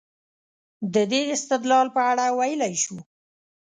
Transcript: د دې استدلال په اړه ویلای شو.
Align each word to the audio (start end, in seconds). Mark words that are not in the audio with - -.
د 0.93 0.95
دې 1.11 1.21
استدلال 1.35 1.87
په 1.95 2.01
اړه 2.11 2.25
ویلای 2.39 2.73
شو. 2.83 2.97